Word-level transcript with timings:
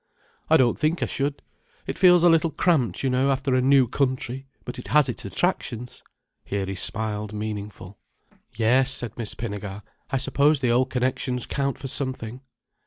"I 0.49 0.57
don't 0.57 0.79
think 0.79 1.03
I 1.03 1.05
should. 1.05 1.43
It 1.85 1.99
feels 1.99 2.23
a 2.23 2.29
little 2.31 2.49
cramped, 2.49 3.03
you 3.03 3.09
know, 3.11 3.29
after 3.29 3.53
a 3.53 3.61
new 3.61 3.87
country. 3.87 4.47
But 4.65 4.79
it 4.79 4.87
has 4.87 5.07
its 5.07 5.25
attractions." 5.25 6.01
Here 6.43 6.65
he 6.65 6.73
smiled 6.73 7.33
meaningful. 7.33 7.99
"Yes," 8.55 8.89
said 8.89 9.15
Miss 9.15 9.35
Pinnegar. 9.35 9.83
"I 10.09 10.17
suppose 10.17 10.59
the 10.59 10.71
old 10.71 10.89
connections 10.89 11.45
count 11.45 11.77
for 11.77 11.87
something." 11.87 12.41